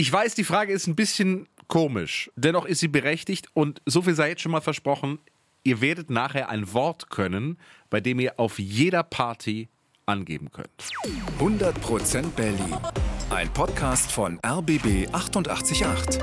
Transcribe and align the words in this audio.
Ich 0.00 0.10
weiß, 0.10 0.34
die 0.34 0.44
Frage 0.44 0.72
ist 0.72 0.86
ein 0.86 0.96
bisschen 0.96 1.46
komisch. 1.68 2.30
Dennoch 2.34 2.64
ist 2.64 2.80
sie 2.80 2.88
berechtigt 2.88 3.48
und 3.52 3.82
so 3.84 4.00
viel 4.00 4.14
sei 4.14 4.30
jetzt 4.30 4.40
schon 4.40 4.50
mal 4.50 4.62
versprochen. 4.62 5.18
Ihr 5.62 5.82
werdet 5.82 6.08
nachher 6.08 6.48
ein 6.48 6.72
Wort 6.72 7.10
können, 7.10 7.58
bei 7.90 8.00
dem 8.00 8.18
ihr 8.18 8.40
auf 8.40 8.58
jeder 8.58 9.02
Party 9.02 9.68
angeben 10.06 10.50
könnt. 10.52 10.70
100% 11.38 12.30
Berlin. 12.30 12.74
Ein 13.28 13.52
Podcast 13.52 14.10
von 14.10 14.40
RBB 14.42 15.12
888. 15.12 16.18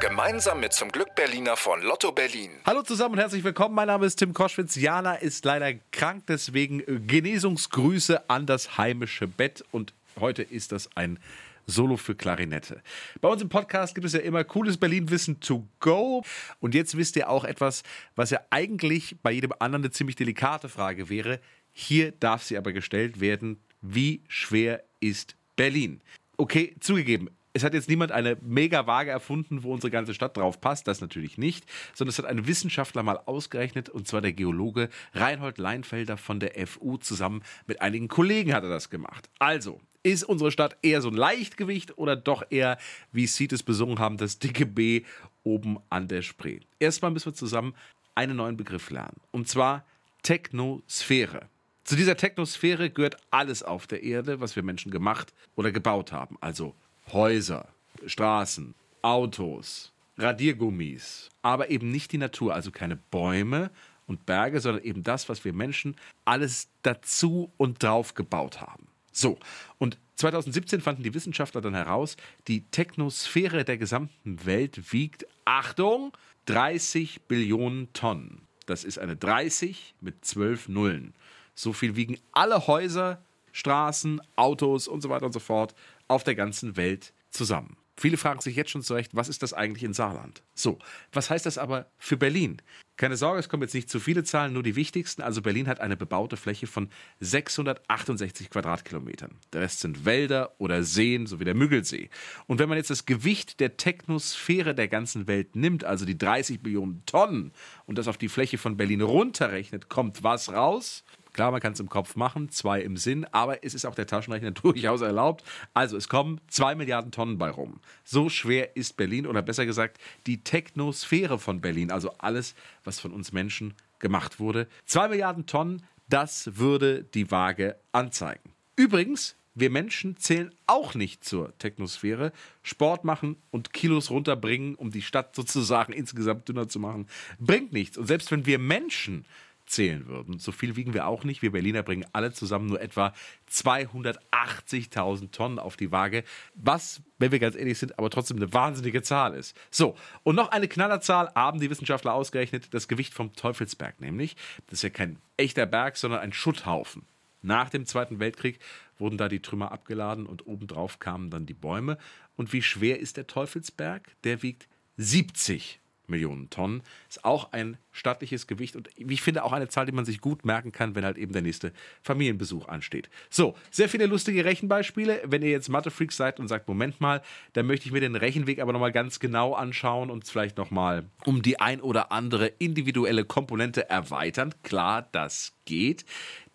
Gemeinsam 0.00 0.58
mit 0.58 0.72
zum 0.72 0.90
Glück 0.90 1.14
Berliner 1.14 1.56
von 1.56 1.82
Lotto 1.82 2.10
Berlin. 2.10 2.50
Hallo 2.66 2.82
zusammen 2.82 3.14
und 3.14 3.20
herzlich 3.20 3.44
willkommen. 3.44 3.76
Mein 3.76 3.86
Name 3.86 4.06
ist 4.06 4.16
Tim 4.16 4.34
Koschwitz. 4.34 4.74
Jana 4.74 5.14
ist 5.14 5.44
leider 5.44 5.72
krank, 5.92 6.24
deswegen 6.26 6.82
Genesungsgrüße 7.06 8.28
an 8.28 8.46
das 8.46 8.76
heimische 8.76 9.28
Bett. 9.28 9.64
Und 9.70 9.94
heute 10.18 10.42
ist 10.42 10.72
das 10.72 10.90
ein 10.96 11.20
Solo 11.66 11.96
für 11.96 12.14
Klarinette. 12.14 12.82
Bei 13.20 13.28
uns 13.28 13.42
im 13.42 13.48
Podcast 13.48 13.94
gibt 13.94 14.06
es 14.06 14.12
ja 14.12 14.20
immer 14.20 14.44
cooles 14.44 14.76
Berlin-Wissen 14.76 15.40
to 15.40 15.68
go. 15.80 16.22
Und 16.60 16.74
jetzt 16.74 16.96
wisst 16.96 17.16
ihr 17.16 17.28
auch 17.28 17.44
etwas, 17.44 17.82
was 18.16 18.30
ja 18.30 18.40
eigentlich 18.50 19.16
bei 19.22 19.32
jedem 19.32 19.52
anderen 19.58 19.84
eine 19.84 19.90
ziemlich 19.90 20.16
delikate 20.16 20.68
Frage 20.68 21.08
wäre. 21.08 21.40
Hier 21.72 22.12
darf 22.12 22.42
sie 22.42 22.56
aber 22.56 22.72
gestellt 22.72 23.20
werden. 23.20 23.60
Wie 23.80 24.22
schwer 24.28 24.82
ist 25.00 25.36
Berlin? 25.56 26.00
Okay, 26.36 26.74
zugegeben, 26.80 27.28
es 27.52 27.64
hat 27.64 27.74
jetzt 27.74 27.88
niemand 27.88 28.12
eine 28.12 28.36
mega 28.40 28.86
Waage 28.86 29.10
erfunden, 29.10 29.62
wo 29.62 29.72
unsere 29.72 29.90
ganze 29.90 30.14
Stadt 30.14 30.36
drauf 30.36 30.60
passt, 30.60 30.88
das 30.88 31.00
natürlich 31.00 31.36
nicht, 31.36 31.66
sondern 31.94 32.10
es 32.10 32.18
hat 32.18 32.26
ein 32.26 32.46
Wissenschaftler 32.46 33.02
mal 33.02 33.20
ausgerechnet, 33.26 33.88
und 33.88 34.08
zwar 34.08 34.22
der 34.22 34.32
Geologe 34.32 34.88
Reinhold 35.12 35.58
Leinfelder 35.58 36.16
von 36.16 36.40
der 36.40 36.66
FU 36.66 36.96
zusammen 36.96 37.42
mit 37.66 37.82
einigen 37.82 38.08
Kollegen 38.08 38.54
hat 38.54 38.64
er 38.64 38.70
das 38.70 38.88
gemacht. 38.88 39.28
Also, 39.38 39.80
ist 40.02 40.24
unsere 40.24 40.50
Stadt 40.50 40.76
eher 40.82 41.00
so 41.00 41.08
ein 41.08 41.14
Leichtgewicht 41.14 41.98
oder 41.98 42.16
doch 42.16 42.44
eher, 42.50 42.78
wie 43.12 43.26
Seed 43.26 43.52
es 43.52 43.62
besungen 43.62 43.98
haben, 43.98 44.16
das 44.16 44.38
dicke 44.38 44.66
B 44.66 45.02
oben 45.44 45.78
an 45.90 46.08
der 46.08 46.22
Spree? 46.22 46.60
Erstmal 46.78 47.10
müssen 47.10 47.26
wir 47.26 47.34
zusammen 47.34 47.74
einen 48.14 48.36
neuen 48.36 48.56
Begriff 48.56 48.90
lernen, 48.90 49.20
und 49.30 49.48
zwar 49.48 49.84
Technosphäre. 50.22 51.48
Zu 51.84 51.96
dieser 51.96 52.16
Technosphäre 52.16 52.90
gehört 52.90 53.16
alles 53.30 53.62
auf 53.62 53.86
der 53.86 54.02
Erde, 54.02 54.40
was 54.40 54.54
wir 54.54 54.62
Menschen 54.62 54.92
gemacht 54.92 55.32
oder 55.56 55.72
gebaut 55.72 56.12
haben. 56.12 56.36
Also 56.40 56.74
Häuser, 57.12 57.68
Straßen, 58.06 58.74
Autos, 59.02 59.92
Radiergummis, 60.16 61.30
aber 61.42 61.70
eben 61.70 61.90
nicht 61.90 62.12
die 62.12 62.18
Natur, 62.18 62.54
also 62.54 62.70
keine 62.70 62.96
Bäume 62.96 63.70
und 64.06 64.26
Berge, 64.26 64.60
sondern 64.60 64.84
eben 64.84 65.02
das, 65.02 65.28
was 65.28 65.44
wir 65.44 65.52
Menschen 65.52 65.96
alles 66.24 66.68
dazu 66.82 67.50
und 67.56 67.82
drauf 67.82 68.14
gebaut 68.14 68.60
haben. 68.60 68.86
So, 69.12 69.38
und 69.78 69.98
2017 70.16 70.80
fanden 70.80 71.02
die 71.02 71.14
Wissenschaftler 71.14 71.60
dann 71.60 71.74
heraus, 71.74 72.16
die 72.48 72.64
Technosphäre 72.70 73.64
der 73.64 73.76
gesamten 73.76 74.44
Welt 74.46 74.92
wiegt, 74.92 75.26
Achtung, 75.44 76.12
30 76.46 77.22
Billionen 77.22 77.92
Tonnen. 77.92 78.46
Das 78.66 78.84
ist 78.84 78.98
eine 78.98 79.16
30 79.16 79.94
mit 80.00 80.24
12 80.24 80.68
Nullen. 80.68 81.14
So 81.54 81.72
viel 81.72 81.96
wiegen 81.96 82.18
alle 82.32 82.66
Häuser, 82.66 83.22
Straßen, 83.52 84.20
Autos 84.36 84.88
und 84.88 85.02
so 85.02 85.10
weiter 85.10 85.26
und 85.26 85.32
so 85.32 85.40
fort 85.40 85.74
auf 86.08 86.24
der 86.24 86.34
ganzen 86.34 86.76
Welt 86.76 87.12
zusammen. 87.30 87.76
Viele 87.96 88.16
fragen 88.16 88.40
sich 88.40 88.56
jetzt 88.56 88.70
schon 88.70 88.82
zurecht, 88.82 89.14
was 89.14 89.28
ist 89.28 89.42
das 89.42 89.52
eigentlich 89.52 89.84
in 89.84 89.92
Saarland? 89.92 90.42
So, 90.54 90.78
was 91.12 91.30
heißt 91.30 91.44
das 91.44 91.58
aber 91.58 91.90
für 91.98 92.16
Berlin? 92.16 92.62
Keine 92.96 93.16
Sorge, 93.16 93.40
es 93.40 93.48
kommen 93.48 93.62
jetzt 93.62 93.74
nicht 93.74 93.90
zu 93.90 94.00
viele 94.00 94.22
Zahlen, 94.22 94.52
nur 94.52 94.62
die 94.62 94.76
wichtigsten. 94.76 95.22
Also 95.22 95.42
Berlin 95.42 95.66
hat 95.66 95.80
eine 95.80 95.96
bebaute 95.96 96.36
Fläche 96.36 96.66
von 96.66 96.88
668 97.20 98.48
Quadratkilometern. 98.50 99.38
Der 99.52 99.62
Rest 99.62 99.80
sind 99.80 100.04
Wälder 100.04 100.54
oder 100.58 100.84
Seen, 100.84 101.26
so 101.26 101.40
wie 101.40 101.44
der 101.44 101.54
Müggelsee. 101.54 102.10
Und 102.46 102.58
wenn 102.58 102.68
man 102.68 102.78
jetzt 102.78 102.90
das 102.90 103.06
Gewicht 103.06 103.60
der 103.60 103.76
Technosphäre 103.76 104.74
der 104.74 104.88
ganzen 104.88 105.26
Welt 105.26 105.56
nimmt, 105.56 105.84
also 105.84 106.04
die 106.04 106.16
30 106.16 106.62
Millionen 106.62 107.04
Tonnen, 107.06 107.52
und 107.86 107.98
das 107.98 108.08
auf 108.08 108.18
die 108.18 108.28
Fläche 108.28 108.58
von 108.58 108.76
Berlin 108.76 109.00
runterrechnet, 109.00 109.88
kommt 109.88 110.22
was 110.22 110.52
raus? 110.52 111.04
Klar, 111.32 111.50
man 111.50 111.60
kann 111.60 111.72
es 111.72 111.80
im 111.80 111.88
Kopf 111.88 112.14
machen, 112.14 112.50
zwei 112.50 112.80
im 112.82 112.96
Sinn, 112.96 113.24
aber 113.32 113.64
es 113.64 113.74
ist 113.74 113.86
auch 113.86 113.94
der 113.94 114.06
Taschenrechner 114.06 114.50
durchaus 114.52 115.00
erlaubt. 115.00 115.44
Also 115.72 115.96
es 115.96 116.08
kommen 116.08 116.40
zwei 116.48 116.74
Milliarden 116.74 117.10
Tonnen 117.10 117.38
bei 117.38 117.50
rum. 117.50 117.80
So 118.04 118.28
schwer 118.28 118.76
ist 118.76 118.96
Berlin 118.96 119.26
oder 119.26 119.42
besser 119.42 119.66
gesagt 119.66 119.98
die 120.26 120.44
Technosphäre 120.44 121.38
von 121.38 121.60
Berlin, 121.60 121.90
also 121.90 122.10
alles, 122.18 122.54
was 122.84 123.00
von 123.00 123.12
uns 123.12 123.32
Menschen 123.32 123.74
gemacht 123.98 124.40
wurde. 124.40 124.68
Zwei 124.84 125.08
Milliarden 125.08 125.46
Tonnen, 125.46 125.82
das 126.08 126.56
würde 126.56 127.04
die 127.04 127.30
Waage 127.30 127.76
anzeigen. 127.92 128.52
Übrigens, 128.76 129.36
wir 129.54 129.70
Menschen 129.70 130.16
zählen 130.16 130.54
auch 130.66 130.94
nicht 130.94 131.24
zur 131.24 131.56
Technosphäre. 131.58 132.32
Sport 132.62 133.04
machen 133.04 133.36
und 133.50 133.72
Kilos 133.72 134.10
runterbringen, 134.10 134.74
um 134.74 134.90
die 134.90 135.02
Stadt 135.02 135.36
sozusagen 135.36 135.92
insgesamt 135.94 136.48
dünner 136.48 136.68
zu 136.68 136.78
machen, 136.78 137.06
bringt 137.38 137.72
nichts. 137.72 137.98
Und 137.98 138.06
selbst 138.06 138.30
wenn 138.30 138.46
wir 138.46 138.58
Menschen 138.58 139.26
zählen 139.72 140.06
würden. 140.06 140.38
So 140.38 140.52
viel 140.52 140.76
wiegen 140.76 140.94
wir 140.94 141.06
auch 141.06 141.24
nicht. 141.24 141.42
Wir 141.42 141.50
Berliner 141.50 141.82
bringen 141.82 142.06
alle 142.12 142.32
zusammen 142.32 142.66
nur 142.66 142.80
etwa 142.80 143.14
280.000 143.50 145.30
Tonnen 145.32 145.58
auf 145.58 145.76
die 145.76 145.90
Waage, 145.90 146.24
was, 146.54 147.02
wenn 147.18 147.32
wir 147.32 147.38
ganz 147.38 147.56
ehrlich 147.56 147.78
sind, 147.78 147.98
aber 147.98 148.10
trotzdem 148.10 148.36
eine 148.36 148.52
wahnsinnige 148.52 149.02
Zahl 149.02 149.34
ist. 149.34 149.56
So, 149.70 149.96
und 150.22 150.36
noch 150.36 150.50
eine 150.50 150.68
Knallerzahl 150.68 151.32
haben 151.34 151.60
die 151.60 151.70
Wissenschaftler 151.70 152.12
ausgerechnet, 152.12 152.74
das 152.74 152.86
Gewicht 152.86 153.14
vom 153.14 153.32
Teufelsberg 153.34 154.00
nämlich. 154.00 154.36
Das 154.66 154.80
ist 154.80 154.82
ja 154.82 154.90
kein 154.90 155.18
echter 155.36 155.66
Berg, 155.66 155.96
sondern 155.96 156.20
ein 156.20 156.32
Schutthaufen. 156.32 157.06
Nach 157.40 157.70
dem 157.70 157.86
Zweiten 157.86 158.20
Weltkrieg 158.20 158.60
wurden 158.98 159.18
da 159.18 159.28
die 159.28 159.40
Trümmer 159.40 159.72
abgeladen 159.72 160.26
und 160.26 160.46
obendrauf 160.46 161.00
kamen 161.00 161.30
dann 161.30 161.46
die 161.46 161.54
Bäume. 161.54 161.98
Und 162.36 162.52
wie 162.52 162.62
schwer 162.62 163.00
ist 163.00 163.16
der 163.16 163.26
Teufelsberg? 163.26 164.14
Der 164.22 164.42
wiegt 164.42 164.68
70 164.96 165.81
Millionen 166.12 166.48
Tonnen. 166.50 166.82
Ist 167.08 167.24
auch 167.24 167.52
ein 167.52 167.76
stattliches 167.90 168.46
Gewicht 168.46 168.76
und 168.76 168.88
ich 168.96 169.20
finde 169.20 169.42
auch 169.42 169.52
eine 169.52 169.68
Zahl, 169.68 169.86
die 169.86 169.92
man 169.92 170.04
sich 170.04 170.20
gut 170.20 170.44
merken 170.44 170.70
kann, 170.70 170.94
wenn 170.94 171.04
halt 171.04 171.18
eben 171.18 171.32
der 171.32 171.42
nächste 171.42 171.72
Familienbesuch 172.02 172.68
ansteht. 172.68 173.10
So, 173.28 173.56
sehr 173.70 173.88
viele 173.88 174.06
lustige 174.06 174.44
Rechenbeispiele. 174.44 175.22
Wenn 175.26 175.42
ihr 175.42 175.50
jetzt 175.50 175.68
Mathe-Freaks 175.68 176.16
seid 176.16 176.38
und 176.38 176.48
sagt, 176.48 176.68
Moment 176.68 177.00
mal, 177.00 177.22
dann 177.54 177.66
möchte 177.66 177.86
ich 177.86 177.92
mir 177.92 178.00
den 178.00 178.16
Rechenweg 178.16 178.60
aber 178.60 178.72
nochmal 178.72 178.92
ganz 178.92 179.18
genau 179.18 179.54
anschauen 179.54 180.10
und 180.10 180.26
vielleicht 180.26 180.56
nochmal 180.56 181.04
um 181.24 181.42
die 181.42 181.60
ein 181.60 181.80
oder 181.80 182.12
andere 182.12 182.46
individuelle 182.46 183.24
Komponente 183.24 183.90
erweitern. 183.90 184.54
Klar, 184.62 185.08
das 185.12 185.54
geht. 185.64 186.04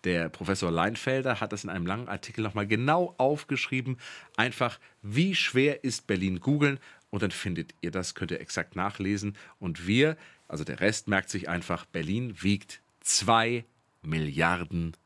Der 0.04 0.28
Professor 0.28 0.70
Leinfelder 0.70 1.40
hat 1.40 1.52
das 1.52 1.64
in 1.64 1.70
einem 1.70 1.86
langen 1.86 2.08
Artikel 2.08 2.42
nochmal 2.42 2.68
genau 2.68 3.14
aufgeschrieben. 3.18 3.98
Einfach, 4.36 4.78
wie 5.02 5.34
schwer 5.34 5.82
ist 5.82 6.06
Berlin 6.06 6.38
googeln? 6.38 6.78
Und 7.10 7.22
dann 7.22 7.30
findet 7.30 7.74
ihr 7.80 7.90
das, 7.90 8.14
könnt 8.14 8.30
ihr 8.30 8.40
exakt 8.40 8.76
nachlesen. 8.76 9.36
Und 9.60 9.86
wir, 9.86 10.16
also 10.46 10.64
der 10.64 10.80
Rest 10.80 11.08
merkt 11.08 11.30
sich 11.30 11.48
einfach, 11.48 11.86
Berlin 11.86 12.42
wiegt 12.42 12.80
zwei 13.00 13.64
Milliarden 14.02 14.96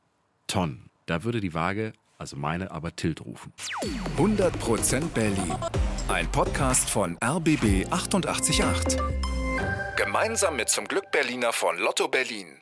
Tonnen. 0.46 0.90
Da 1.06 1.24
würde 1.24 1.40
die 1.40 1.54
Waage, 1.54 1.92
also 2.18 2.36
meine, 2.36 2.70
aber 2.70 2.94
Tilt 2.94 3.20
rufen. 3.20 3.52
100% 4.16 5.08
Berlin. 5.08 5.54
Ein 6.08 6.30
Podcast 6.30 6.90
von 6.90 7.16
RBB 7.24 7.86
888. 7.90 9.00
Gemeinsam 9.96 10.56
mit 10.56 10.68
zum 10.68 10.86
Glück 10.86 11.10
Berliner 11.10 11.52
von 11.52 11.78
Lotto 11.78 12.08
Berlin. 12.08 12.58